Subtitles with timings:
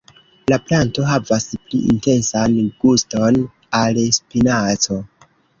[0.51, 3.39] La planto havas pli intensan guston
[3.83, 5.03] al spinaco.